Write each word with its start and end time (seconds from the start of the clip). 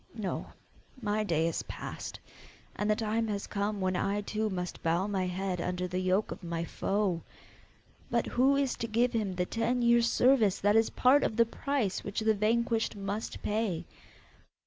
No, 0.15 0.47
my 0.99 1.23
day 1.23 1.45
is 1.47 1.61
past, 1.61 2.19
and 2.75 2.89
the 2.89 2.95
time 2.95 3.27
has 3.27 3.45
come 3.45 3.79
when 3.79 3.95
I 3.95 4.21
too 4.21 4.49
must 4.49 4.81
bow 4.81 5.05
my 5.05 5.27
head 5.27 5.61
under 5.61 5.87
the 5.87 5.99
yoke 5.99 6.31
of 6.31 6.41
my 6.43 6.63
foe! 6.65 7.21
But 8.09 8.25
who 8.25 8.55
is 8.55 8.75
to 8.77 8.87
give 8.87 9.13
him 9.13 9.35
the 9.35 9.45
ten 9.45 9.83
years' 9.83 10.11
service 10.11 10.57
that 10.57 10.75
is 10.75 10.89
part 10.89 11.23
of 11.23 11.35
the 11.35 11.45
price 11.45 12.03
which 12.03 12.21
the 12.21 12.33
vanquished 12.33 12.95
must 12.95 13.43
pay? 13.43 13.85